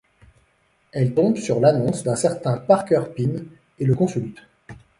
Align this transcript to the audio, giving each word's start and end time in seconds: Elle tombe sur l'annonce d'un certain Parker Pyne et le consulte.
Elle 0.93 1.13
tombe 1.13 1.37
sur 1.37 1.59
l'annonce 1.59 2.01
d'un 2.01 2.15
certain 2.15 2.57
Parker 2.57 3.03
Pyne 3.15 3.45
et 3.77 3.85
le 3.85 3.93
consulte. 3.93 4.39